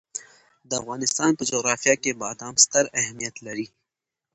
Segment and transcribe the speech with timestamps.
[0.69, 3.67] د افغانستان په جغرافیه کې بادام ستر اهمیت لري.